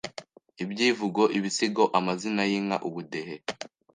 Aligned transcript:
ibyivugo, 0.63 1.21
ibisigo, 1.37 1.83
amazina 1.99 2.41
y’inka, 2.49 2.77
ubudehe 2.87 3.35